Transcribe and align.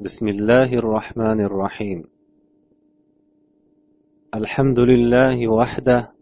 بسم 0.00 0.28
الله 0.28 0.74
الرحمن 0.74 1.40
الرحيم. 1.40 2.04
الحمد 4.34 4.78
لله 4.78 5.48
وحده 5.48 6.12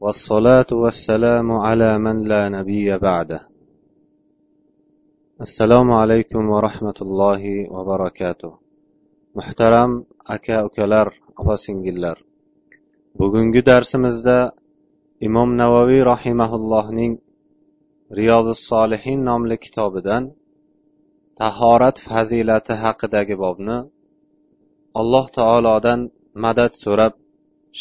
والصلاة 0.00 0.66
والسلام 0.72 1.52
على 1.52 1.98
من 1.98 2.22
لا 2.24 2.48
نبي 2.48 2.98
بعده. 2.98 3.48
السلام 5.40 5.92
عليكم 5.92 6.50
ورحمة 6.50 6.98
الله 7.02 7.72
وبركاته. 7.72 8.58
محترم 9.34 10.04
أكا 10.30 10.66
أكالر 10.66 11.20
أفاسنجلر 11.38 12.24
بغنج 13.14 13.60
درس 13.60 13.96
مزدى 13.96 14.50
إمام 15.26 15.56
نووي 15.56 16.02
رحمه 16.02 16.54
الله 16.54 16.90
نين 16.90 17.18
رياض 18.12 18.46
الصالحين 18.46 19.24
نعم 19.24 19.46
لكتاب 19.46 19.98
دان 19.98 20.32
tahorat 21.39 21.97
fazilati 22.07 22.73
haqidagi 22.83 23.35
bobni 23.43 23.77
alloh 24.99 25.25
taolodan 25.37 25.99
madad 26.43 26.71
so'rab 26.83 27.13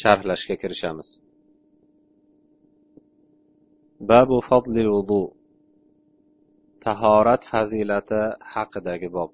sharhlashga 0.01 0.55
kirishamiz 0.63 1.09
babu 4.11 4.37
fadlil 4.49 4.91
vudu 4.95 5.23
tahorat 6.85 7.43
fazilati 7.53 8.21
haqidagi 8.55 9.11
bob 9.17 9.31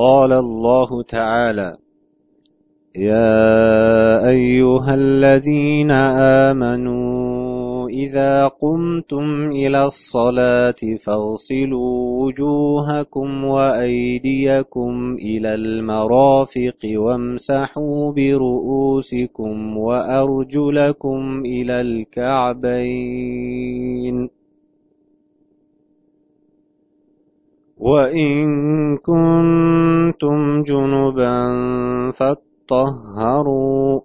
قال 0.00 0.32
الله 0.44 0.90
تعالى 1.16 1.70
يا 3.10 3.38
أيها 4.34 4.92
الذين 5.02 5.90
آمنوا 6.46 7.13
إذا 7.95 8.47
قمتم 8.47 9.51
إلى 9.51 9.85
الصلاة 9.85 10.75
فاغسلوا 10.99 12.23
وجوهكم 12.23 13.45
وأيديكم 13.45 15.15
إلى 15.19 15.55
المرافق 15.55 16.79
وامسحوا 16.95 18.11
برؤوسكم 18.11 19.77
وأرجلكم 19.77 21.43
إلى 21.45 21.81
الكعبين. 21.81 23.15
وإن 27.77 28.97
كنتم 28.97 30.63
جنبا 30.63 31.31
فاطهروا. 32.11 34.04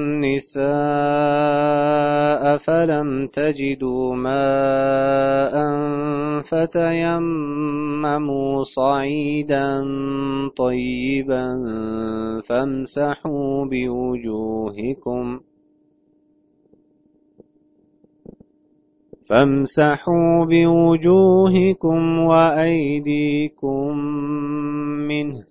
النساء 0.21 0.61
فلم 2.57 3.27
تجدوا 3.27 4.15
ماء 4.15 5.55
فتيمموا 6.41 7.83
صعيدا 8.63 9.83
طيبا 10.57 11.47
فامسحوا 12.45 13.65
بوجوهكم 13.65 15.39
فامسحوا 19.29 20.45
بوجوهكم 20.45 22.19
وأيديكم 22.19 23.97
منه 25.07 25.50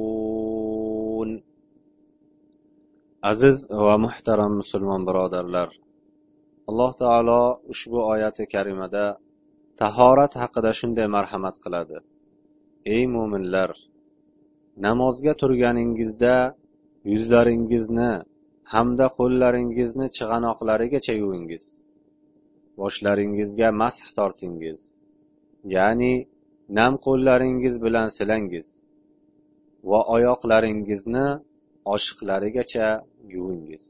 aziz 3.29 3.57
va 3.85 3.95
muhtaram 4.05 4.53
musulmon 4.61 5.01
birodarlar 5.07 5.69
alloh 6.69 6.91
taolo 7.01 7.41
ushbu 7.73 7.99
oyati 8.13 8.43
karimada 8.53 9.05
tahorat 9.81 10.33
haqida 10.41 10.71
shunday 10.79 11.07
marhamat 11.15 11.55
qiladi. 11.63 11.97
Ey 12.95 13.03
mo'minlar 13.15 13.69
namozga 14.85 15.33
turganingizda 15.41 16.35
yuzlaringizni 17.13 18.11
hamda 18.73 19.05
qo'llaringizni 19.17 20.07
chig'anoqlarigacha 20.17 21.13
yuvingiz. 21.21 21.63
Boshlaringizga 22.79 23.69
masx 23.81 24.07
tortingiz 24.17 24.79
ya'ni 25.75 26.13
nam 26.77 26.93
qo'llaringiz 27.05 27.75
bilan 27.85 28.07
silangiz 28.17 28.67
va 29.89 29.99
oyoqlaringizni 30.15 31.27
oshiqlarigacha 31.93 32.87
yuvingiz. 33.33 33.83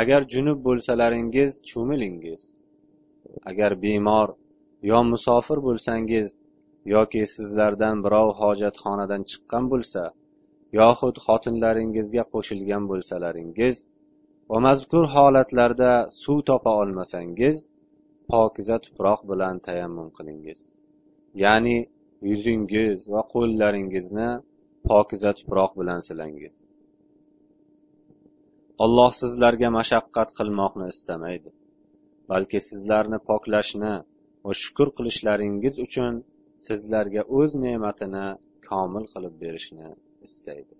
Agar 0.00 0.22
junub 0.32 0.58
bo'lsalaringiz 0.68 1.50
cho'milingiz 1.70 2.42
agar 3.50 3.72
bemor 3.82 4.28
yo 4.90 4.98
musofir 5.12 5.58
bo'lsangiz 5.66 6.28
yoki 6.94 7.22
sizlardan 7.34 7.96
birov 8.04 8.28
hojatxonadan 8.40 9.22
chiqqan 9.30 9.64
bo'lsa 9.72 10.02
yoxud 10.80 11.16
xotinlaringizga 11.26 12.24
qo'shilgan 12.34 12.84
bo'lsalaringiz 12.90 13.76
va 14.50 14.58
mazkur 14.66 15.04
holatlarda 15.14 15.92
suv 16.22 16.38
topa 16.48 16.72
olmasangiz 16.82 17.56
pokiza 18.30 18.76
tuproq 18.84 19.20
bilan 19.30 19.56
tayammum 19.66 20.08
qilingiz. 20.16 20.60
Ya'ni 21.44 21.78
yuzingiz 22.30 22.98
va 23.12 23.20
qo'llaringizni 23.34 24.30
pokiza 24.89 25.31
tuproq 25.39 25.71
bilan 25.79 25.99
silangiz 26.07 26.55
alloh 28.85 29.11
sizlarga 29.21 29.69
mashaqqat 29.79 30.29
qilmoqni 30.39 30.87
istamaydi 30.95 31.49
balki 32.31 32.59
sizlarni 32.69 33.19
poklashni 33.29 33.93
va 34.45 34.53
shukur 34.61 34.87
qilishlaringiz 34.97 35.75
uchun 35.85 36.13
sizlarga 36.67 37.21
o'z 37.39 37.51
ne'matini 37.65 38.25
komil 38.69 39.05
qilib 39.13 39.35
berishni 39.43 39.89
istaydi 40.29 40.75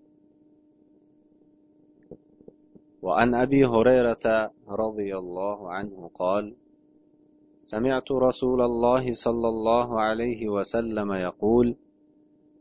وعن 3.06 3.34
أبي 3.44 3.62
هريرة 3.74 4.26
رضي 4.84 5.10
الله 5.22 5.58
عنه 5.76 6.10
قال 6.20 6.44
سمعت 7.72 8.08
رسول 8.28 8.60
الله 8.60 9.04
صلى 9.12 9.48
الله 9.54 9.88
عليه 10.00 10.40
وسلم 10.48 11.12
يقول 11.12 11.66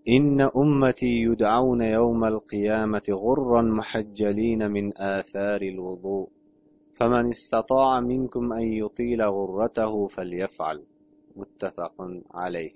إن 0.07 0.41
أمتي 0.41 1.13
يدعون 1.27 1.81
يوم 1.81 2.23
القيامة 2.23 3.07
غرا 3.09 3.61
محجلين 3.61 4.71
من 4.71 4.97
آثار 4.97 5.61
الوضوء 5.61 6.29
فمن 6.93 7.27
استطاع 7.29 7.99
منكم 7.99 8.53
أن 8.53 8.61
يطيل 8.61 9.21
غرته 9.21 10.07
فليفعل 10.07 10.83
متفق 11.35 11.95
عليه 12.33 12.73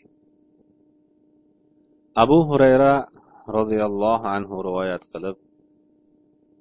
أبو 2.18 2.42
هريرة 2.42 3.06
رضي 3.50 3.84
الله 3.84 4.28
عنه 4.28 4.62
رواية 4.62 5.00
قلب 5.14 5.36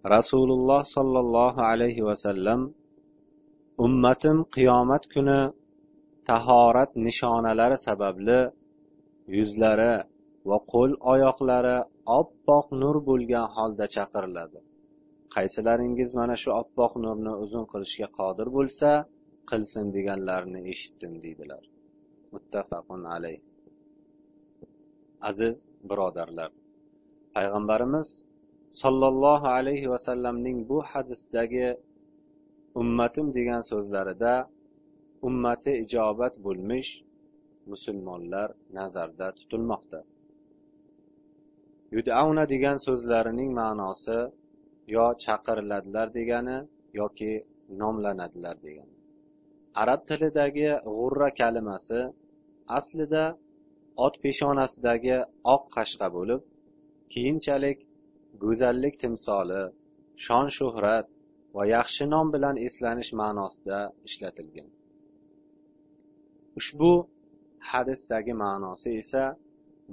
رسول 0.06 0.50
الله 0.50 0.82
صلى 0.82 1.18
الله 1.18 1.54
عليه 1.62 2.02
وسلم 2.02 2.74
ummatim 3.84 4.36
qiyomat 4.54 5.02
kuni 5.12 5.38
tahorat 6.28 6.90
nishonalari 7.06 7.76
sababli 7.86 8.38
yuzlari 9.36 9.92
va 10.49 10.57
qo'l 10.73 10.91
oyoqlari 11.13 11.77
oppoq 12.19 12.65
nur 12.81 12.95
bo'lgan 13.09 13.47
holda 13.55 13.85
chaqiriladi. 13.95 14.59
Qaysilaringiz 15.35 16.09
mana 16.19 16.35
shu 16.41 16.49
oppoq 16.61 16.93
nurni 17.05 17.33
uzun 17.43 17.65
qilishga 17.71 18.07
qodir 18.17 18.47
bo'lsa 18.57 18.89
qilsin 19.51 19.85
deganlarini 19.95 20.61
eshitdim 20.71 21.13
deydilar. 21.23 21.63
Muttafaqun 22.33 23.01
alayh. 23.15 23.39
Aziz 25.29 25.57
birodarlar 25.89 26.49
payg'ambarimiz 27.35 28.09
sollallohu 28.81 29.47
alayhi 29.57 29.87
vasallamning 29.93 30.57
bu 30.69 30.77
hadisdagi 30.91 31.67
ummatim 32.81 33.27
degan 33.37 33.61
so'zlarida 33.71 34.33
ummati 35.27 35.71
ijobat 35.83 36.33
bo'lmish 36.45 36.89
musulmonlar 37.71 38.49
nazarda 38.79 39.27
tutilmoqda. 39.37 39.99
Yudauna 41.95 42.43
degan 42.53 42.77
so'zlarining 42.85 43.51
ma'nosi 43.61 44.19
yo 44.95 45.05
chaqiriladilar 45.23 46.07
degani 46.17 46.57
yoki 46.99 47.33
nomlanadilar 47.81 48.57
degani. 48.65 48.95
Arab 49.81 50.01
tilidagi 50.09 50.69
g'urra 50.95 51.29
kalimasi 51.41 52.01
aslida 52.77 53.25
ot 54.05 54.15
peshonasidagi 54.23 55.17
oq 55.53 55.63
qashqa 55.75 56.07
bo'lib 56.17 56.41
keyinchalik 57.13 57.79
go'zallik 58.43 58.95
timsoli 59.03 59.63
shon 60.25 60.45
shuhrat 60.57 61.07
va 61.55 61.63
yaxshi 61.75 62.03
nom 62.13 62.27
bilan 62.35 62.55
eslanish 62.67 63.11
ma'nosida 63.21 63.79
ishlatilgan. 64.07 64.69
Ushbu 66.59 66.91
hadisdagi 67.71 68.33
ma'nosi 68.43 68.89
esa 69.01 69.23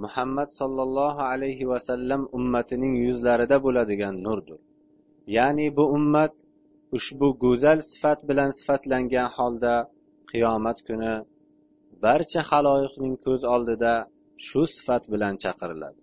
muhammad 0.04 0.48
sollallohu 0.60 1.22
alayhi 1.32 1.68
vasallam 1.72 2.22
ummatining 2.38 2.94
yuzlarida 3.06 3.56
bo'ladigan 3.66 4.14
nurdir. 4.26 4.60
Ya'ni 5.36 5.66
bu 5.78 5.84
ummat 5.96 6.34
ushbu 6.96 7.28
go'zal 7.44 7.78
sifat 7.90 8.18
bilan 8.28 8.50
sifatlangan 8.58 9.28
holda 9.36 9.74
qiyomat 10.30 10.78
kuni 10.88 11.14
barcha 12.04 12.42
haloyiqning 12.50 13.14
ko'z 13.26 13.42
oldida 13.54 13.94
shu 14.46 14.62
sifat 14.76 15.02
bilan 15.12 15.34
chaqiriladi. 15.42 16.00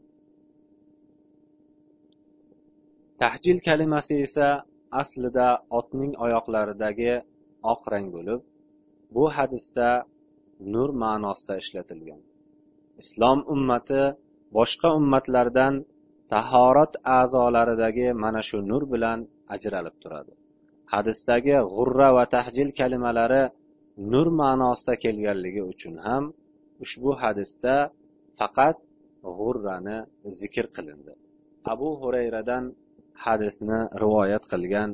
Tahjil 3.22 3.58
kalimasi 3.68 4.16
esa 4.28 4.48
aslida 5.02 5.48
otning 5.80 6.12
oyoqlaridagi 6.26 7.14
oq 7.74 7.82
rang 7.94 8.08
bo'lib 8.16 8.42
bu 9.16 9.26
hadisda 9.38 9.90
nur 10.74 10.90
ma'nosida 11.04 11.56
ishlatilgan. 11.64 12.22
Islom 13.02 13.40
ummati 13.54 14.04
boshqa 14.58 14.90
ummatlardan 15.00 15.74
tahorat 16.34 16.94
a'zolaridagi 17.20 18.08
mana 18.24 18.42
shu 18.48 18.58
nur 18.72 18.84
bilan 18.94 19.20
ajralib 19.56 19.96
turadi. 20.04 20.34
Hadisdagi 20.94 21.56
g'urra 21.74 22.10
va 22.18 22.26
tahjil 22.36 22.70
kalimalari 22.80 23.44
nur 24.12 24.28
ma'nosida 24.42 24.94
kelganligi 25.04 25.62
uchun 25.72 25.96
ham 26.06 26.24
ushbu 26.84 27.10
hadisda 27.22 27.76
faqat 28.40 28.78
g'urrani 29.38 29.98
zikr 30.40 30.66
qilindi. 30.76 31.14
Abu 31.74 31.90
hurayradan 32.02 32.64
hadisni 33.26 33.80
rivoyat 34.04 34.44
qilgan 34.52 34.90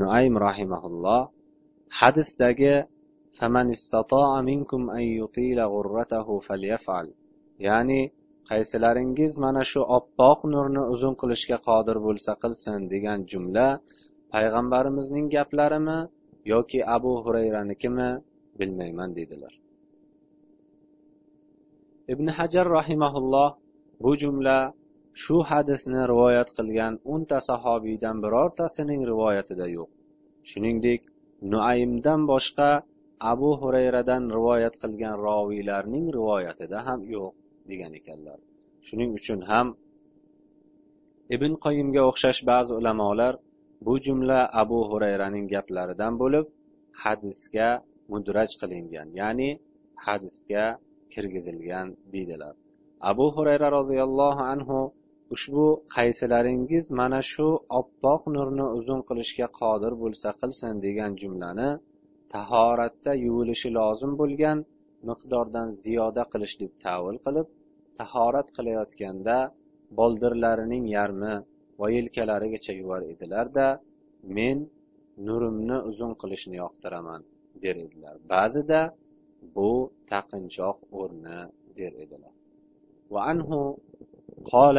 nuaym 0.00 0.34
rahimaulloh 0.46 1.22
hadisdagi 2.00 2.74
فمن 3.38 3.66
استطاع 3.70 4.30
منكم 4.50 4.90
أن 4.90 5.04
يطيل 5.20 5.58
غرته 5.74 6.38
فليفعل 6.38 7.06
ya'ni 7.66 8.00
qaysilaringiz 8.50 9.32
mana 9.44 9.62
shu 9.70 9.80
oppoq 9.98 10.38
nurni 10.52 10.82
uzun 10.94 11.14
qilishga 11.20 11.58
qodir 11.68 11.96
bo'lsa 12.06 12.32
qilsin 12.42 12.80
degan 12.92 13.18
jumla 13.30 13.66
payg'ambarimizning 14.32 15.26
gaplarimi 15.36 15.98
yoki 16.52 16.80
abu 16.96 17.12
hurayranikimi 17.24 18.10
bilmayman 18.58 19.10
dedilar. 19.18 19.54
Ibn 22.12 22.26
hajar 22.38 22.66
rahimaulloh 22.78 23.50
bu 24.04 24.12
jumla 24.22 24.58
shu 25.22 25.36
hadisni 25.50 26.02
rivoyat 26.12 26.48
qilgan 26.58 26.94
o'nta 27.12 27.38
sahobiydan 27.48 28.16
birortasining 28.24 29.02
rivoyatida 29.10 29.66
yo'q. 29.76 29.90
Shuningdek 30.50 31.00
nuaymdan 31.52 32.20
boshqa 32.32 32.70
abu 33.32 33.50
hurayradan 33.60 34.22
rivoyat 34.36 34.74
qilgan 34.82 35.16
roviylarning 35.26 36.06
rivoyatida 36.16 36.78
ham 36.88 37.00
yo'q. 37.14 37.34
Degan 37.72 37.92
ekanlar. 38.00 38.38
Shuning 38.86 39.10
uchun 39.18 39.40
ham 39.50 39.66
ibn 41.36 41.52
qoyimga 41.64 42.02
o'xshash 42.10 42.40
ba'zi 42.50 42.72
ulamolar 42.80 43.34
bu 43.86 43.94
jumla 44.04 44.40
abu 44.62 44.78
hurayraning 44.90 45.46
gaplaridan 45.54 46.14
bo'lib 46.22 46.46
hadisga 47.02 47.68
mudraj 48.12 48.50
qilingan 48.60 49.08
ya'ni 49.20 49.50
hadisga 50.06 50.64
kirgizilgan 51.12 51.86
deydilar. 52.12 52.54
Abu 53.10 53.26
hurayra 53.36 53.68
roziyallohu 53.78 54.42
anhu 54.52 54.78
ushbu 55.34 55.66
qaysilaringiz 55.96 56.84
mana 57.00 57.20
shu 57.32 57.48
oppoq 57.80 58.22
nurni 58.36 58.66
uzun 58.78 59.00
qilishga 59.08 59.46
qodir 59.60 59.92
bo'lsa 60.02 60.28
qilsin 60.40 60.74
degan 60.86 61.12
jumlani 61.22 61.68
tahoratda 62.34 63.12
yuvilishi 63.24 63.68
lozim 63.78 64.12
bo'lgan 64.20 64.58
miqdordan 65.08 65.68
ziyoda 65.82 66.22
qilish 66.32 66.54
deb 66.62 66.72
tavil 66.84 67.16
qilib 67.26 67.46
tahorat 67.99 68.47
qilayotganda 68.57 69.37
boldirlarining 69.99 70.85
yarmi 70.97 71.33
va 71.79 71.87
yelkalarigacha 71.97 72.73
yuvar 72.81 73.01
edilarda 73.13 73.67
men 74.37 74.57
nurimni 75.27 75.77
uzun 75.89 76.11
qilishni 76.21 76.55
yoqtiraman 76.63 77.21
der 77.63 77.75
edilar 77.85 78.15
ba'zida 78.33 78.81
bu 79.55 79.69
taqinchoq 80.11 80.77
o'rni 81.01 81.39
der 81.79 81.93
edilar 82.05 82.33
وعنه 83.13 83.77
قال 84.53 84.77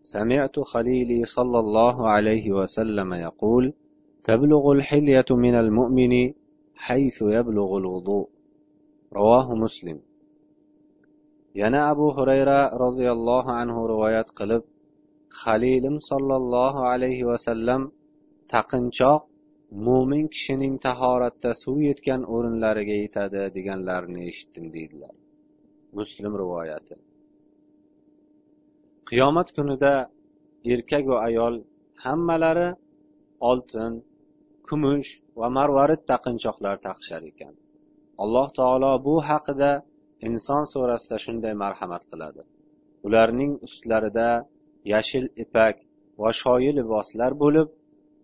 سمعت 0.00 0.56
خليلي 0.72 1.24
صلى 1.36 1.58
الله 1.58 1.96
عليه 2.08 2.46
وسلم 2.58 3.10
يقول 3.26 3.64
تبلغ 4.24 4.72
الحلية 4.72 5.30
من 5.30 5.54
المؤمن 5.54 6.32
حيث 6.74 7.22
يبلغ 7.22 7.70
الوضوء 7.76 8.28
رواه 9.12 9.54
مسلم 9.54 10.00
yana 11.55 11.79
abu 11.91 12.07
hurayra 12.17 12.59
roziyallohu 12.83 13.51
anhu 13.61 13.81
rivoyat 13.93 14.29
qilib 14.39 14.63
halilim 15.41 15.95
sollallohu 16.09 16.81
alayhi 16.91 17.27
vasallam 17.31 17.81
taqinchoq 18.53 19.21
mo'min 19.87 20.25
kishining 20.35 20.75
tahoratda 20.85 21.51
suv 21.63 21.77
yetgan 21.89 22.21
o'rinlariga 22.35 22.95
yetadi 23.03 23.41
deganlarini 23.55 24.21
eshitdim 24.29 24.65
deydilar. 24.75 25.13
Muslim 25.97 26.33
rivoyati. 26.41 26.95
Qiyomat 29.09 29.47
kunida 29.55 29.93
erkak 30.73 31.03
va 31.11 31.17
ayol 31.27 31.55
hammalari 32.03 32.69
oltin 33.49 33.93
kumush 34.67 35.09
va 35.39 35.47
marvarid 35.57 36.01
taqinchoqlar 36.11 36.75
taqishar 36.87 37.21
ekan. 37.31 37.53
Alloh 38.23 38.47
taolo 38.59 38.91
bu 39.07 39.15
haqida 39.29 39.71
inson 40.27 40.63
surasida 40.73 41.17
shunday 41.25 41.53
marhamat 41.63 42.03
qiladi. 42.11 42.41
Ularning 43.07 43.53
ustlarida 43.67 44.29
yashil 44.93 45.25
ipak 45.43 45.75
va 46.21 46.29
shoyi 46.41 46.71
liboslar 46.79 47.31
bo'lib 47.43 47.67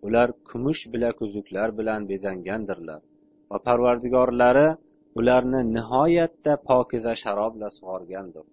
ular 0.06 0.28
kumush 0.48 0.82
bilakuzuklar 0.92 1.68
bilan 1.78 2.00
bezangandirlar 2.10 3.00
va 3.50 3.58
parvardigorlari 3.66 4.68
ularni 5.18 5.60
nihoyatda 5.76 6.52
pokiza 6.68 7.12
sharob 7.22 7.52
bilan 7.56 7.72
sug'organdir. 7.78 8.44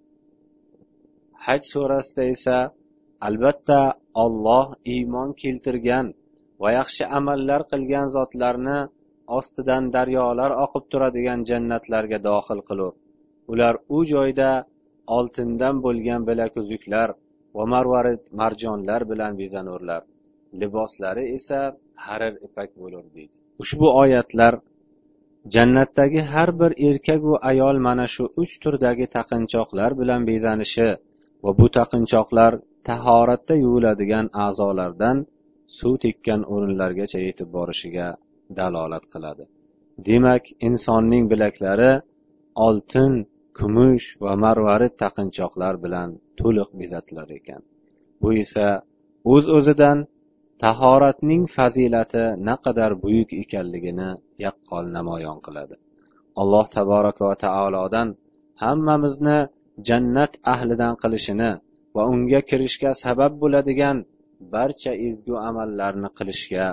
Haj 1.46 1.62
surasida 1.74 2.24
esa 2.36 2.58
albatta 3.28 3.82
olloh 4.24 4.68
iymon 4.96 5.30
keltirgan 5.42 6.08
va 6.62 6.70
yaxshi 6.80 7.04
amallar 7.20 7.62
qilgan 7.72 8.08
zotlarni 8.16 8.80
ostidan 9.38 9.84
daryolar 9.96 10.52
oqib 10.66 10.84
turadigan 10.92 11.40
jannatlarga 11.50 12.18
dohil 12.30 12.62
qilur. 12.70 12.94
Ular 13.52 13.76
u 13.96 14.00
joyda 14.14 14.50
oltindan 15.18 15.76
bo'lgan 15.86 16.22
bilakuzuklar 16.30 17.10
va 17.56 17.64
marvarid 17.74 18.22
marjonlar 18.42 19.02
bilan 19.12 19.34
bezanurlar. 19.42 20.02
Liboslari 20.62 21.24
esa 21.38 21.60
harir 22.06 22.34
ipak 22.48 22.70
bo'lur 22.82 23.06
deydi. 23.16 23.36
Ushbu 23.64 23.88
oyatlar 24.02 24.54
jannatdagi 25.54 26.22
har 26.34 26.50
bir 26.60 26.72
erkaku 26.90 27.34
ayol 27.52 27.78
mana 27.88 28.06
shu 28.16 28.24
uch 28.42 28.54
turdagi 28.64 29.06
taqinchoqlar 29.18 29.92
bilan 30.02 30.22
bezanishi 30.30 30.90
va 31.44 31.52
bu 31.60 31.68
taqinchoqlar 31.78 32.52
tahoratda 32.90 33.54
yuviladigan 33.64 34.26
a'zolardan 34.46 35.18
suv 35.78 35.94
tekkan 36.06 36.42
o'rinlargacha 36.54 37.20
yetib 37.28 37.50
borishiga 37.58 38.08
dalolat 38.60 39.06
qiladi. 39.14 39.44
Demak 40.08 40.44
insonning 40.68 41.24
bilaklari 41.32 41.92
oltin 42.68 43.14
kumush 43.59 44.07
va 44.25 44.33
marvarid 44.45 44.95
taqinchoqlar 45.03 45.75
bilan 45.85 46.09
to'liq 46.41 46.71
bezatilar 46.81 47.29
ekan 47.39 47.63
bu 48.21 48.29
esa 48.43 48.67
o'z 49.33 49.45
uz 49.49 49.55
o'zidan 49.57 49.99
tahoratning 50.63 51.43
fazilati 51.57 52.25
naqadar 52.49 52.93
buyuk 53.05 53.31
ekanligini 53.43 54.11
yaqqol 54.45 54.85
namoyon 54.97 55.39
qiladi 55.47 55.77
alloh 56.41 56.67
taboraka 56.77 57.23
va 57.29 57.37
taolodan 57.45 58.09
hammamizni 58.63 59.39
jannat 59.89 60.33
ahlidan 60.55 60.95
qilishini 61.03 61.51
va 61.97 62.03
unga 62.13 62.41
kirishga 62.51 62.91
sabab 63.05 63.33
bo'ladigan 63.43 63.97
barcha 64.55 64.93
ezgu 65.09 65.35
amallarni 65.49 66.09
qilishga 66.19 66.67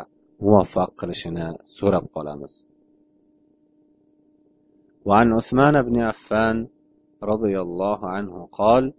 muvaffaq 0.46 0.90
qilishini 1.02 1.48
so'rab 1.78 2.06
qolamiz 2.16 2.54
وعن 5.08 5.28
عثمان 5.40 5.76
بن 5.88 5.96
عفان 6.10 6.58
رضي 7.23 7.61
الله 7.61 8.09
عنه 8.09 8.49
قال 8.53 8.93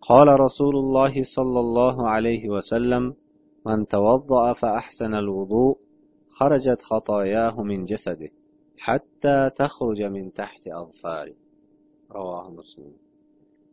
قال 0.00 0.40
رسول 0.40 0.76
الله 0.76 1.22
صلى 1.22 1.60
الله 1.60 2.08
عليه 2.08 2.48
وسلم 2.48 3.14
من 3.66 3.86
توضأ 3.86 4.52
فأحسن 4.52 5.14
الوضوء 5.14 5.78
خرجت 6.28 6.82
خطاياه 6.82 7.62
من 7.62 7.84
جسده 7.84 8.28
حتى 8.78 9.50
تخرج 9.56 10.02
من 10.02 10.32
تحت 10.32 10.68
أظفاره. 10.68 11.34
رواه 12.10 12.50
مسلم. 12.50 12.92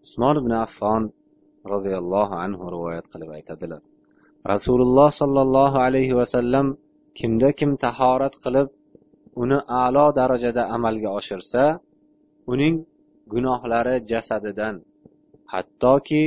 عثمان 0.01 0.39
بن 0.46 0.51
عفان 0.51 1.10
رضي 1.65 1.98
الله 1.98 2.36
عنه 2.36 2.70
رواية 2.70 3.00
قلب 3.00 3.32
ايتدل 3.32 3.82
رسول 4.48 4.82
الله 4.82 5.10
صلى 5.10 5.41
الله 5.41 5.79
عليه 5.79 6.13
وسلم 6.13 6.77
كم 7.15 7.50
كم 7.50 7.75
تحارت 7.75 8.36
قلب 8.46 8.70
ونه 9.36 9.63
اعلى 9.70 10.13
درجه 10.15 10.51
darajada 10.51 10.63
amalga 10.75 11.10
oshirsa 11.20 11.79
uning 12.48 12.86
gunohlari 13.34 13.96
jasadidan 14.12 14.76
hattoki 15.54 16.24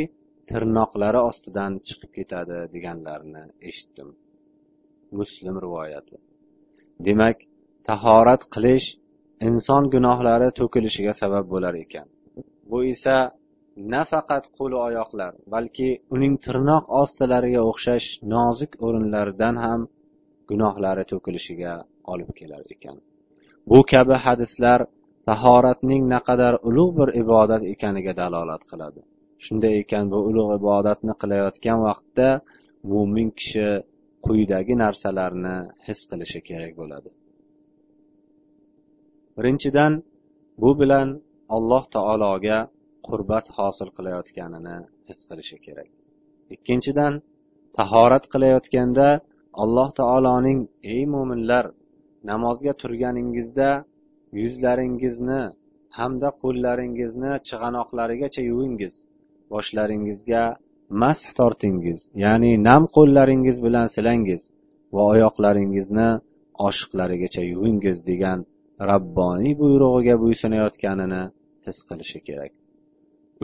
tirnoqlari 0.51 1.21
ostidan 1.31 1.73
chiqib 1.87 2.11
ketadi 2.19 2.59
deganlarini 2.75 3.45
eshitdim. 3.69 4.09
Muslim 5.19 5.55
rivoyati. 5.65 6.17
Demak 7.07 7.37
tahorat 7.89 8.43
qilish 8.55 8.89
inson 9.49 9.83
gunohlari 9.95 10.49
to'kilishiga 10.59 11.13
sabab 11.23 11.45
bo'lar 11.53 11.75
ekan. 11.85 12.07
Bu 12.71 12.79
esa 12.95 13.17
nafaqat 13.95 14.45
qo'l 14.57 14.73
oyoqlar 14.87 15.33
balki 15.55 15.89
uning 16.15 16.35
tirnoq 16.45 16.85
ostilariga 17.03 17.63
o'xshash 17.71 18.09
nozik 18.35 18.73
o'rinlaridan 18.87 19.57
ham 19.65 19.81
gunohlari 20.51 21.05
to'kilishiga 21.13 21.75
olib 22.13 22.31
kelar 22.39 22.63
ekan. 22.75 22.97
Bu 23.71 23.79
kabi 23.93 24.17
hadislar 24.27 24.81
tahoratning 25.29 26.02
naqadar 26.14 26.55
ulug' 26.69 26.95
bir 26.99 27.09
ibodat 27.23 27.62
ekaniga 27.75 28.12
dalolat 28.23 28.62
qiladi. 28.71 29.00
Shunday 29.45 29.75
ekan 29.83 30.05
bu 30.12 30.19
ulug' 30.31 30.52
ibodatni 30.61 31.14
qilayotgan 31.23 31.79
vaqtda 31.88 32.29
mo'min 32.93 33.29
kishi 33.38 33.69
quyidagi 34.26 34.75
narsalarni 34.85 35.57
his 35.87 36.00
qilishi 36.11 36.41
kerak 36.49 36.73
bo'ladi. 36.81 37.11
Birinchidan 39.37 39.93
bu 40.62 40.71
bilan 40.81 41.09
alloh 41.57 41.85
taologa 41.97 42.59
qurbat 43.09 43.47
hosil 43.57 43.88
qilayotganini 43.97 44.76
his 45.09 45.21
qilishi 45.29 45.59
kerak. 45.67 45.91
Ikkinchidan 46.55 47.12
tahorat 47.79 48.25
qilayotganda 48.33 49.09
alloh 49.62 49.88
taoloning 50.00 50.61
ey 50.95 51.02
mo'minlar 51.14 51.64
namozga 52.31 52.73
turganingizda 52.83 53.71
yuzlaringizni 54.41 55.43
hamda 55.99 56.29
qo'llaringizni 56.43 57.33
chig'anoqlarigacha 57.49 58.43
yuvingiz. 58.51 58.95
Boshlaringizga 59.53 60.43
mash 61.03 61.25
tortingiz 61.39 62.01
ya'ni 62.25 62.51
nam 62.69 62.83
qo'llaringiz 62.97 63.57
bilan 63.67 63.87
silangiz 63.95 64.43
va 64.95 65.03
oyoqlaringizni 65.12 66.09
oshiqlarigacha 66.69 67.43
yuvingiz 67.53 67.97
degan 68.11 68.39
rabboniy 68.91 69.53
buyrug'iga 69.61 70.15
bo'ysunayotganini 70.25 71.23
his 71.67 71.79
qilishi 71.89 72.19
kerak. 72.29 72.53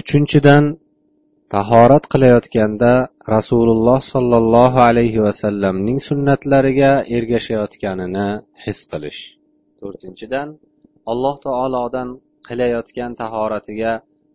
Uchinchidan 0.00 0.64
tahorat 1.54 2.04
qilayotganda 2.12 2.92
rasululloh 3.34 4.00
sollallohu 4.12 4.80
alayhi 4.90 5.20
vasallamning 5.26 5.98
sunnatlariga 6.08 6.92
ergashayotganini 7.16 8.28
his 8.64 8.78
qilish. 8.92 9.20
To'rtinchidan 9.80 10.48
alloh 11.11 11.35
taolodan 11.47 12.09
qilayotgan 12.47 13.11
tahoratiga 13.21 13.91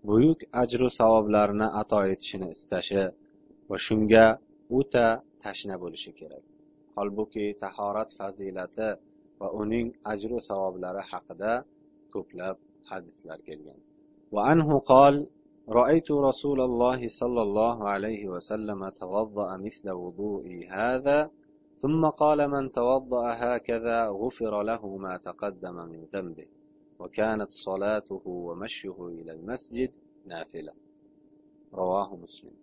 buyuk 0.08 0.40
ajru 0.62 0.88
savoblarni 0.98 1.66
ato 1.80 1.98
etishini 2.12 2.48
istashi 2.56 3.04
va 3.70 3.76
shunga 3.86 4.26
o'ta 4.78 5.06
tashna 5.44 5.74
bo'lishi 5.82 6.12
kerak 6.18 6.44
holbuki 6.96 7.44
tahorat 7.64 8.10
fazilati 8.18 8.88
va 9.40 9.48
uning 9.62 9.86
ajru 10.12 10.36
savoblari 10.50 11.02
haqida 11.10 11.52
ko'plab 12.12 12.56
hadislar 12.90 13.40
kelgan 13.48 13.80
وعنه 14.36 14.68
قال 14.92 15.14
رأيت 15.80 16.08
رسول 16.28 16.60
الله 16.68 17.00
صلى 17.20 17.42
الله 17.46 17.76
عليه 17.88 18.22
وسلم 18.34 18.80
توضأ 18.88 19.56
مثل 19.56 19.86
وضوئي 20.02 20.58
هذا 20.78 21.30
ثم 21.82 22.02
قال 22.22 22.38
من 22.54 22.64
توضأ 22.72 23.24
هكذا 23.42 23.98
غفر 24.20 24.62
له 24.62 24.82
ما 25.04 25.14
تقدم 25.16 25.76
من 25.92 26.00
ذنبه 26.14 26.48
وكانت 27.00 27.50
صلاته 27.50 28.22
ومشيه 28.26 28.98
إلى 29.18 29.32
المسجد 29.32 29.92
نافلة 30.26 30.72
رواه 31.80 32.16
مسلم 32.16 32.54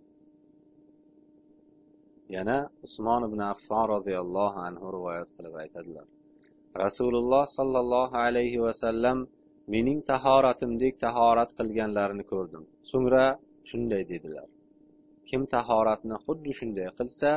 yana 2.36 2.58
usmon 2.86 3.22
ibn 3.30 3.40
affon 3.54 3.86
roziyallohu 3.96 4.58
anhu 4.68 4.86
rivoyat 4.96 5.30
qilib 5.38 5.54
aytadilar 5.64 6.06
rasululloh 6.84 7.44
sollallohu 7.58 8.16
alayhi 8.28 8.60
vasallam 8.68 9.18
mening 9.74 10.00
tahoratimdek 10.12 10.94
tahorat 11.06 11.50
qilganlarini 11.60 12.26
ko'rdim 12.32 12.64
so'ngra 12.92 13.26
shunday 13.70 14.04
dedilar 14.12 14.48
kim 15.30 15.42
tahoratni 15.56 16.16
xuddi 16.26 16.52
shunday 16.60 16.88
qilsa 17.00 17.32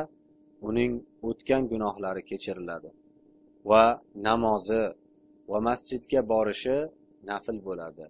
uning 0.69 0.91
o'tgan 1.29 1.63
gunohlari 1.71 2.21
kechiriladi 2.29 2.89
va 3.69 3.83
namozi 4.27 4.81
va 5.50 5.58
masjidga 5.68 6.20
borishi 6.32 6.76
nafl 7.30 7.56
bo'ladi. 7.66 8.06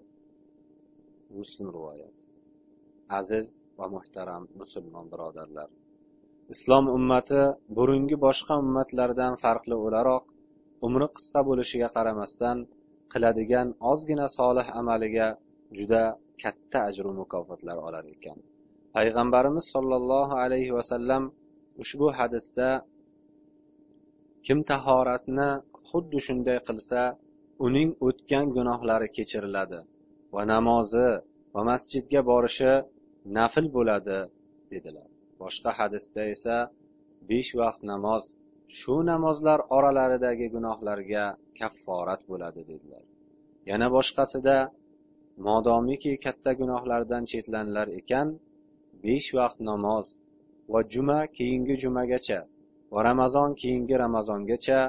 Muslim 1.39 1.69
rivoyat. 1.77 2.17
Aziz 3.21 3.47
va 3.79 3.87
muhtaram 3.95 4.43
musulmon 4.61 5.07
birodarlar 5.13 5.69
islom 6.53 6.85
ummati 6.97 7.43
burungi 7.77 8.17
boshqa 8.27 8.55
ummatlardan 8.63 9.33
farqli 9.43 9.77
o'laroq 9.87 10.25
umri 10.87 11.07
qisqa 11.17 11.41
bo'lishiga 11.49 11.89
qaramasdan 11.97 12.59
qiladigan 13.13 13.69
ozgina 13.93 14.27
solih 14.39 14.67
amaliga 14.81 15.29
juda 15.79 16.03
katta 16.43 16.79
ajru 16.89 17.11
mukofotlar 17.21 17.77
olar 17.87 18.05
ekan. 18.15 18.39
Payg'ambarimiz 18.95 19.67
sollallohu 19.75 20.35
alayhi 20.45 20.73
vasallam 20.79 21.23
ushbu 21.83 22.07
hadisda 22.19 22.69
kim 24.47 24.59
tahoratni 24.71 25.49
xuddi 25.89 26.19
shunday 26.27 26.59
qilsa 26.69 27.01
uning 27.67 27.91
o'tgan 28.07 28.47
gunohlari 28.57 29.09
kechiriladi 29.17 29.81
va 30.35 30.43
namozi 30.53 31.09
va 31.55 31.63
masjidga 31.71 32.21
borishi 32.31 32.73
nafl 33.39 33.67
bo'ladi 33.77 34.19
dedilar. 34.73 35.09
Boshqa 35.41 35.71
hadisda 35.79 36.23
esa 36.35 36.57
besh 37.31 37.53
vaqt 37.61 37.81
namoz 37.93 38.25
shu 38.79 38.97
namozlar 39.11 39.61
oralaridagi 39.77 40.47
gunohlarga 40.55 41.25
kafforat 41.59 42.21
bo'ladi 42.31 42.63
dedilar. 42.71 43.05
Yana 43.71 43.87
boshqasida 43.97 44.57
modomiki 45.47 46.13
katta 46.25 46.51
gunohlardan 46.61 47.23
chetlanilar 47.33 47.89
ekan 48.01 48.29
besh 49.05 49.29
vaqt 49.39 49.59
namoz 49.71 50.07
va 50.73 50.81
juma 50.93 51.21
keyingi 51.37 51.75
jumagacha 51.83 52.41
va 52.93 53.01
ramazon 53.09 53.51
keyingi 53.61 53.95
ramazongacha 54.05 54.81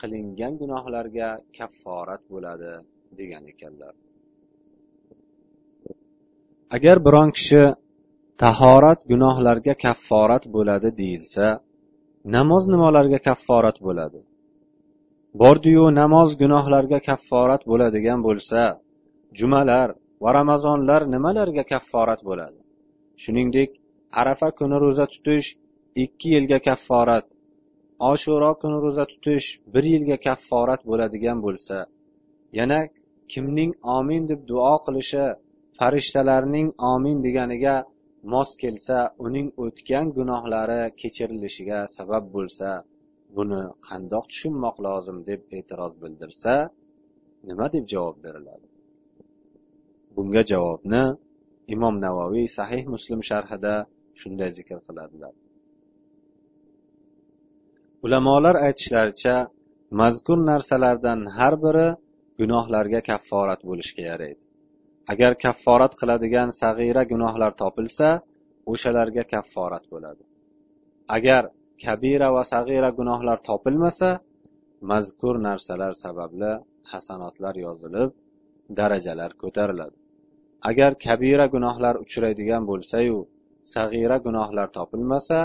qilingan 0.00 0.52
gunohlarga 0.62 1.28
kafforat 1.58 2.22
bo'ladi 2.32 2.72
degan 3.18 3.44
ekanlar. 3.52 3.94
Agar 6.76 6.96
biron 7.06 7.30
kishi 7.36 7.62
tahorat 8.42 9.00
gunohlarga 9.10 9.74
kafforat 9.84 10.44
bo'ladi 10.54 10.88
deyilsa 11.00 11.46
namoz 12.36 12.64
nimalarga 12.72 13.18
kafforat 13.28 13.76
bo'ladi? 13.86 14.20
Bordiyu 15.40 15.84
namoz 16.00 16.30
gunohlarga 16.42 16.98
kafforat 17.08 17.62
bo'ladigan 17.70 18.20
bo'lsa 18.26 18.60
jumalar 19.38 19.88
va 20.22 20.30
ramazonlar 20.38 21.00
nimalarga 21.14 21.64
kafforat 21.72 22.20
bo'ladi? 22.28 22.60
Shuningdek 23.22 23.70
arafa 24.20 24.48
kuni 24.58 24.76
ro'za 24.84 25.06
tutish 25.12 25.48
ikki 26.04 26.28
yilga 26.36 26.58
kafforat 26.68 27.26
oshuro 28.10 28.50
kuni 28.60 28.78
ro'za 28.84 29.04
tutish 29.12 29.48
bir 29.74 29.84
yilga 29.92 30.16
kafforat 30.26 30.80
bo'ladigan 30.90 31.38
bo'lsa 31.46 31.76
yana 32.58 32.80
kimning 33.32 33.72
omin 33.96 34.22
deb 34.30 34.40
duo 34.50 34.74
qilishi 34.86 35.24
farishtalarning 35.78 36.68
omin 36.92 37.16
deganiga 37.26 37.76
mos 38.32 38.50
kelsa 38.62 38.98
uning 39.26 39.48
o'tgan 39.64 40.06
gunohlari 40.16 40.80
kechirilishiga 41.00 41.78
sabab 41.96 42.24
bo'lsa 42.36 42.68
buni 43.36 43.60
qandoq 43.88 44.24
tushunmoq 44.32 44.76
lozim 44.86 45.18
deb 45.28 45.40
e'tiroz 45.58 45.92
bildirsa 46.02 46.54
nima 47.48 47.66
deb 47.74 47.84
javob 47.92 48.16
beriladi? 48.24 48.66
Bunga 50.14 50.42
javobni 50.50 51.02
imom 51.74 51.94
navoiy 52.06 52.46
sahih 52.58 52.82
muslim 52.94 53.20
sharhida 53.30 53.74
shunday 54.20 54.50
zikr 54.58 54.78
qiladilar. 54.86 55.34
Ulamolar 58.04 58.56
aytishlaricha 58.66 59.36
mazkur 60.00 60.38
narsalardan 60.50 61.20
har 61.36 61.54
biri 61.64 61.88
gunohlarga 62.40 63.00
kafforat 63.10 63.60
bo'lishga 63.68 64.02
yaraydi 64.10 64.44
agar 65.12 65.32
kafforat 65.44 65.92
qiladigan 66.00 66.48
sag'ira 66.62 67.02
gunohlar 67.12 67.52
topilsa 67.62 68.08
o'shalarga 68.72 69.24
kafforat 69.32 69.84
bo'ladi. 69.92 70.22
Agar 71.16 71.42
kabira 71.84 72.28
va 72.36 72.42
sag'ira 72.52 72.90
gunohlar 72.98 73.38
topilmasa 73.48 74.10
mazkur 74.90 75.34
narsalar 75.48 75.92
sababli 76.04 76.52
hasanotlar 76.92 77.54
yozilib 77.64 78.10
darajalar 78.78 79.30
ko'tariladi. 79.42 79.96
Agar 80.70 80.92
kabira 81.06 81.46
gunohlar 81.54 81.94
uchraydigan 82.04 82.62
bo'lsayu 82.70 83.18
sag'ira 83.74 84.16
gunohlar 84.26 84.68
topilmasa 84.78 85.38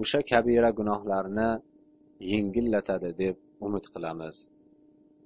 o'sha 0.00 0.20
kabira 0.30 0.70
gunohlarni 0.78 1.50
yengillatadi 2.30 3.10
deb 3.22 3.36
umid 3.66 3.84
qilamiz. 3.94 4.36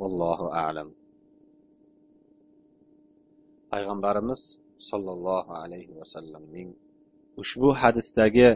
Vallohu 0.00 0.46
alam. 0.66 0.88
Payg'ambarimiz 3.70 4.40
sollallohu 4.90 5.52
alayhi 5.62 5.92
vasallamning 6.00 6.68
ushbu 7.42 7.68
hadisdagi 7.80 8.48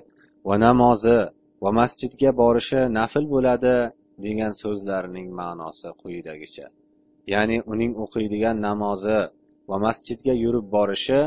va 0.48 0.54
namozi 0.66 1.18
va 1.62 1.70
masjidga 1.80 2.30
borishi 2.42 2.80
nafl 2.98 3.24
bo'ladi 3.34 3.76
degan 4.24 4.52
so'zlarining 4.62 5.28
ma'nosi 5.40 5.88
quyidagicha 6.00 6.66
ya'ni 7.32 7.56
uning 7.72 7.92
o'qiydigan 8.04 8.56
namozi 8.68 9.18
va 9.70 9.76
masjidga 9.86 10.34
yurib 10.44 10.66
borishi 10.76 11.20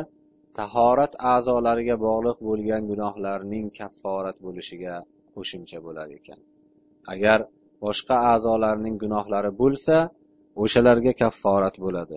tahorat 0.59 1.13
a'zolariga 1.33 1.95
bog'liq 2.05 2.37
bo'lgan 2.47 2.81
gunohlarning 2.91 3.65
kafforat 3.79 4.37
bo'lishiga 4.45 4.95
qo'shimcha 5.35 5.77
bo'lar 5.85 6.07
ekan. 6.19 6.39
agar 7.12 7.40
boshqa 7.84 8.16
a'zolarning 8.32 8.96
gunohlari 9.02 9.50
bo'lsa 9.60 9.96
o'shalarga 10.62 11.12
kafforat 11.20 11.74
bo'ladi 11.84 12.16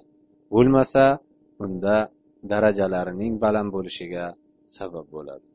bo'lmasa 0.53 1.05
unda 1.65 1.95
darajalarining 2.51 3.33
baland 3.43 3.69
bo'lishiga 3.75 4.25
sabab 4.77 5.07
bo'ladi 5.15 5.47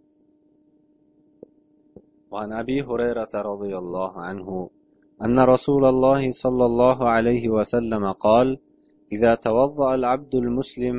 وعن 2.35 2.52
أبي 2.62 2.78
هريرة 2.88 3.33
رضي 3.50 3.73
الله 3.83 4.12
عنه 4.28 4.49
أن 5.25 5.37
رسول 5.54 5.85
الله 5.92 6.23
صلى 6.30 6.64
الله 6.71 6.99
عليه 7.14 7.44
وسلم 7.49 8.04
قال 8.26 8.49
إذا 9.12 9.35
توضأ 9.35 9.94
العبد 9.94 10.35
المسلم 10.35 10.97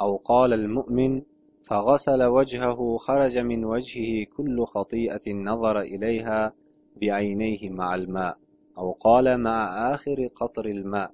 أو 0.00 0.16
قال 0.16 0.52
المؤمن 0.52 1.22
فغسل 1.68 2.22
وجهه 2.22 2.96
خرج 2.96 3.38
من 3.38 3.64
وجهه 3.64 4.26
كل 4.36 4.64
خطيئة 4.64 5.26
نظر 5.34 5.80
إليها 5.80 6.52
بعينيه 7.01 7.69
مع 7.69 7.95
الماء 7.95 8.37
أو 8.77 8.91
قال 8.91 9.37
مع 9.37 9.91
آخر 9.93 10.29
قطر 10.35 10.65
الماء 10.65 11.11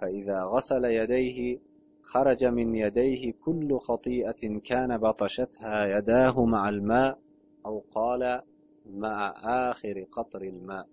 فإذا 0.00 0.44
غسل 0.44 0.84
يديه 0.84 1.58
خرج 2.02 2.44
من 2.44 2.74
يديه 2.74 3.32
كل 3.44 3.78
خطيئة 3.78 4.58
كان 4.64 4.98
بطشتها 4.98 5.98
يداه 5.98 6.44
مع 6.44 6.68
الماء 6.68 7.18
أو 7.66 7.84
قال 7.94 8.40
مع 8.86 9.34
آخر 9.44 10.06
قطر 10.12 10.42
الماء. 10.42 10.86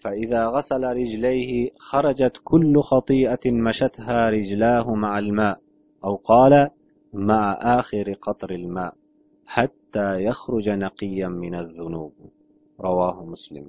فإذا 0.00 0.46
غسل 0.46 0.84
رجليه 0.84 1.70
خرجت 1.78 2.40
كل 2.44 2.80
خطيئة 2.80 3.52
مشتها 3.52 4.30
رجلاه 4.30 4.94
مع 4.94 5.18
الماء 5.18 5.60
أو 6.04 6.16
قال 6.16 6.70
مع 7.12 7.58
آخر 7.62 8.12
قطر 8.12 8.50
الماء 8.50 8.94
حتى 9.46 10.24
يخرج 10.24 10.70
نقيا 10.70 11.28
من 11.28 11.54
الذنوب. 11.54 12.12
ravohi 12.86 13.24
muslim. 13.34 13.66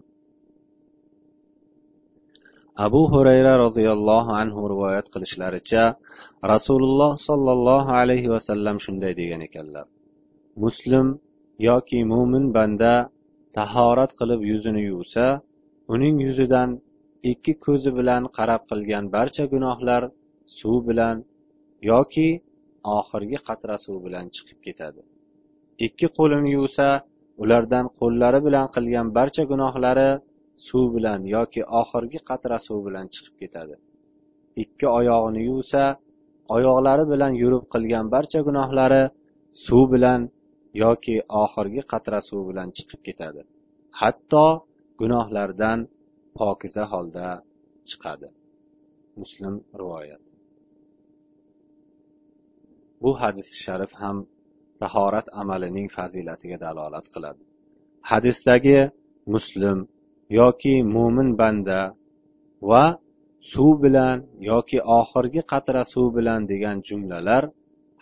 Abu 2.85 3.01
hurayra 3.13 3.53
roziyallohu 3.65 4.31
anhu 4.41 4.61
rivoyat 4.73 5.07
qilishlaricha 5.13 5.83
rasululloh 6.53 7.11
sollallohu 7.27 7.91
alayhi 8.01 8.31
vasallam 8.35 8.77
shunday 8.85 9.13
degan 9.21 9.41
ekanlar. 9.47 9.85
Muslim 10.63 11.07
yoki 11.69 11.99
mo'min 12.11 12.45
banda 12.57 12.93
tahorat 13.57 14.11
qilib 14.19 14.41
yuzini 14.51 14.81
yuvsa 14.91 15.25
uning 15.93 16.15
yuzidan 16.25 16.69
ikki 17.31 17.53
ko'zi 17.65 17.91
bilan 17.97 18.23
qarab 18.37 18.61
qilgan 18.71 19.05
barcha 19.15 19.45
gunohlar 19.53 20.01
suv 20.59 20.77
bilan 20.89 21.15
yoki 21.91 22.29
oxirgi 22.97 23.39
qatra 23.47 23.75
suv 23.85 23.97
bilan 24.05 24.25
chiqib 24.35 24.59
ketadi. 24.65 25.01
Ikki 25.85 26.07
qo'lini 26.17 26.49
yuvsa 26.57 26.87
ulardan 27.41 27.85
qo'llari 27.99 28.39
bilan 28.47 28.65
qilgan 28.75 29.07
barcha 29.17 29.43
gunohlari 29.51 30.09
suv 30.67 30.85
bilan 30.95 31.19
yoki 31.35 31.61
oxirgi 31.81 32.19
qatra 32.29 32.57
suv 32.67 32.79
bilan 32.87 33.05
chiqib 33.13 33.35
ketadi. 33.41 33.75
Ikki 34.63 34.87
oyog'ini 34.97 35.41
yuvsa 35.49 35.83
oyoqlari 36.55 37.03
bilan 37.13 37.33
yurib 37.41 37.65
qilgan 37.73 38.05
barcha 38.15 38.39
gunohlari 38.47 39.03
suv 39.65 39.83
bilan 39.93 40.21
yoki 40.83 41.15
oxirgi 41.43 41.81
qatra 41.91 42.19
suv 42.29 42.41
bilan 42.49 42.67
chiqib 42.77 43.01
ketadi. 43.07 43.41
Hatto 43.99 44.47
gunohlardan 45.01 45.79
pokiza 46.37 46.83
holda 46.91 47.27
chiqadi. 47.89 48.29
Muslim 49.21 49.55
rivoyat. 49.79 50.23
Bu 53.01 53.11
hadis 53.21 53.47
sharif 53.63 53.91
ham 54.01 54.17
tahorat 54.81 55.27
amalining 55.41 55.87
fazilatiga 55.97 56.57
dalolat 56.65 57.05
qiladi. 57.13 57.43
Hadisdagi 58.09 58.79
muslim 59.33 59.77
yoki 60.39 60.75
mo'min 60.95 61.29
banda 61.39 61.81
va 62.69 62.85
suv 63.51 63.73
bilan 63.83 64.17
yoki 64.51 64.79
oxirgi 64.99 65.41
qatra 65.51 65.81
suv 65.93 66.07
bilan 66.17 66.41
degan 66.51 66.77
jumlalar 66.87 67.43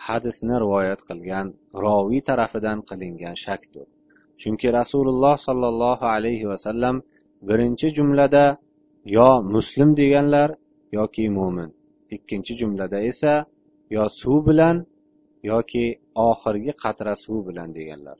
hadisni 0.07 0.55
rivoyat 0.63 1.01
qilgan 1.09 1.47
roviy 1.83 2.21
tarafidan 2.29 2.79
qilingan 2.89 3.35
shakdir. 3.45 3.87
Chunki 4.41 4.67
rasululloh 4.79 5.35
sollallohu 5.47 6.05
alayhi 6.15 6.45
vasallam 6.51 6.95
birinchi 7.47 7.87
jumlada 7.97 8.45
yo 9.17 9.29
muslim 9.53 9.89
deganlar 10.01 10.49
yoki 10.97 11.25
mo'min 11.37 11.69
ikkinchi 12.15 12.53
jumlada 12.61 12.99
esa 13.11 13.33
yo 13.95 14.03
suv 14.19 14.39
bilan 14.47 14.75
yoki 15.51 15.85
oxirgi 16.29 16.73
qatra 16.83 17.13
suv 17.23 17.39
bilan 17.47 17.69
deganlar. 17.77 18.17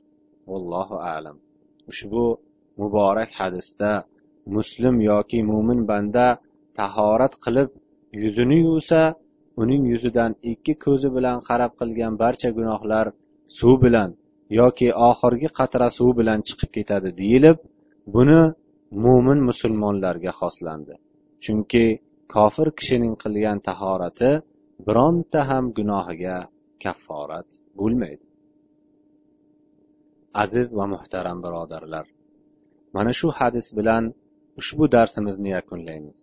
Vallohu 0.50 0.96
alam. 1.14 1.36
Ushbu 1.90 2.24
muborak 2.80 3.30
hadisda 3.40 3.90
muslim 4.56 4.94
yoki 5.10 5.38
mo'min 5.50 5.80
banda 5.90 6.26
tahorat 6.78 7.34
qilib 7.44 7.68
yuzini 8.22 8.58
yuvsa 8.66 9.00
uning 9.62 9.82
yuzidan 9.92 10.32
ikki 10.52 10.74
ko'zi 10.84 11.08
bilan 11.16 11.38
qarab 11.48 11.72
qilgan 11.80 12.12
barcha 12.22 12.50
gunohlar 12.58 13.06
suv 13.58 13.76
bilan 13.84 14.10
yoki 14.60 14.88
oxirgi 15.08 15.48
qatra 15.58 15.86
suv 15.98 16.10
bilan 16.20 16.38
chiqib 16.48 16.70
ketadi 16.76 17.10
deyilib 17.20 17.58
buni 18.14 18.40
mo'min 19.04 19.38
musulmonlarga 19.48 20.32
xoslandi. 20.40 20.94
Chunki 21.44 21.84
kofir 22.34 22.68
kishining 22.78 23.14
qilgan 23.22 23.58
tahorati 23.68 24.30
bironta 24.86 25.40
ham 25.50 25.64
gunohiga 25.78 26.36
kafforat 26.84 27.48
bo'lmaydi. 27.78 28.24
Aziz 30.44 30.68
va 30.78 30.86
muhtaram 30.94 31.38
birodarlar 31.44 32.06
mana 32.96 33.12
shu 33.18 33.28
hadis 33.38 33.66
bilan 33.78 34.04
ushbu 34.60 34.84
darsimizni 34.96 35.50
yakunlaymiz 35.56 36.18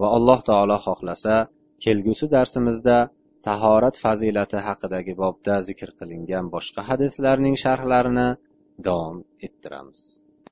va 0.00 0.08
alloh 0.16 0.40
taolo 0.50 0.76
xohlasa 0.86 1.36
kelgusi 1.84 2.26
darsimizda 2.36 2.98
tahorat 3.48 3.96
fazilati 4.04 4.58
haqidagi 4.68 5.14
bobda 5.22 5.54
zikr 5.68 5.90
qilingan 6.00 6.46
boshqa 6.54 6.80
hadislarning 6.90 7.56
sharhlarini 7.64 8.28
davom 8.86 9.16
ettiramiz. 9.46 10.00